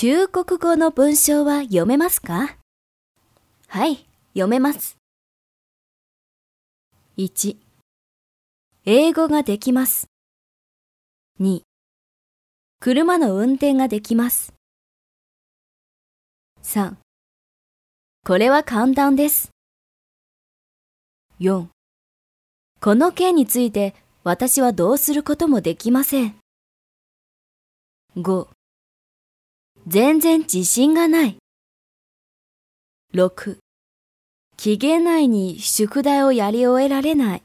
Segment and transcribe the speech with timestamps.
[0.00, 2.56] 中国語の文章は読めますか？
[3.66, 4.96] はい、読めます。
[7.16, 7.56] 1、
[8.84, 10.06] 英語ができます。
[11.40, 11.62] 2、
[12.78, 14.52] 車の運転ができます。
[16.62, 16.94] 3、
[18.24, 19.50] これは簡単です。
[21.40, 21.66] 4、
[22.80, 26.36] この件について私はどうすることもできません。
[28.16, 28.46] 5、
[29.90, 31.38] 全然自信がない。
[33.14, 33.56] 6、
[34.58, 37.42] 期限内に宿題をやり終えられない。